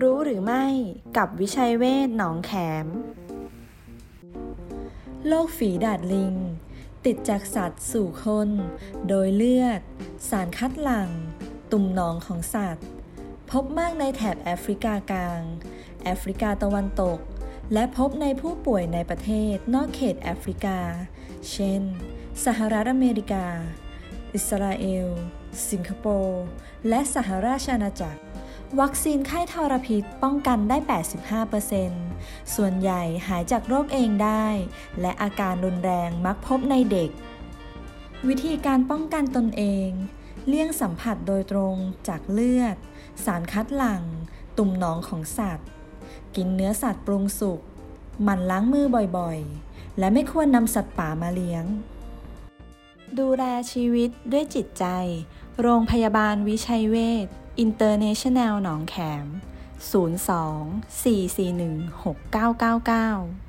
[0.00, 0.64] รู้หรือไม่
[1.16, 2.52] กับวิชัยเวศหนองแข
[2.84, 2.86] ม
[5.26, 6.34] โรคฝีดาดลิง
[7.04, 8.48] ติดจากสัตว์สู่คน
[9.08, 9.80] โดยเลือด
[10.30, 11.10] สารคัดหลั่ง
[11.72, 12.86] ตุ่มหนองของสัตว์
[13.50, 15.40] พบมากในแถบแอฟริกากลาง
[16.02, 17.18] แอฟริกาตะวันตก
[17.72, 20.78] และพบในผู้ป่วยในประเทศนอกเขตแอฟริกา
[21.50, 21.82] เช่น
[22.44, 23.46] สหรัฐอเมริกา
[24.34, 25.08] อิสราเอล
[25.70, 26.42] สิงคโปร์
[26.88, 28.20] และสหราชอาณาจักร
[28.80, 30.76] วัคซีนไข้ทรพิษป้องกันได้
[31.66, 34.46] 85%ส่วนใหญ่หายจากโรคเองได้
[35.00, 37.10] และอาการรุนแรงมักพบในเด็ก
[38.28, 39.88] วิธีการป้องกันตนเอง
[40.46, 41.74] เลี่ยงสัมผัสโดยตรง
[42.08, 42.76] จากเลือด
[43.24, 44.02] สารคัดหลั่ง
[44.58, 45.68] ตุ่มหนองของสัตว์
[46.36, 47.60] กินเนื้อสัตว์ปรุงสุก
[48.22, 48.86] หมั่นล้างมือ
[49.18, 51.64] บ่อยๆ และไม่ควรนำสัตว์ป่ามาเลี้ยง
[53.18, 54.84] ดูแลชีวิตด้วยจิตใจ
[55.60, 59.26] โรงพยาบาลวิชัยเวช อินเตอร์เนชั่นแนลหนองแขม
[59.92, 63.47] 02 441 6999